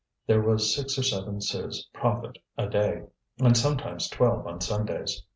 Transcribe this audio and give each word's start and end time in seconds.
This 0.25 0.43
was 0.43 0.73
six 0.73 0.97
or 0.97 1.03
seven 1.03 1.41
sous 1.41 1.87
profit 1.93 2.39
a 2.57 2.67
day, 2.67 3.03
and 3.39 3.55
sometimes 3.55 4.09
twelve 4.09 4.47
on 4.47 4.59
Sundays. 4.59 5.21